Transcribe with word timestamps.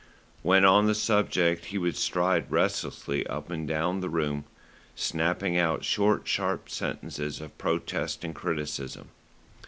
When 0.41 0.65
on 0.65 0.87
the 0.87 0.95
subject 0.95 1.65
he 1.65 1.77
would 1.77 1.95
stride 1.95 2.49
restlessly 2.49 3.23
up 3.27 3.51
and 3.51 3.67
down 3.67 3.99
the 3.99 4.09
room, 4.09 4.45
snapping 4.95 5.59
out 5.59 5.83
short, 5.85 6.27
sharp 6.27 6.69
sentences 6.71 7.39
of 7.39 7.55
protest 7.59 8.23
and 8.23 8.33
criticism. 8.33 9.09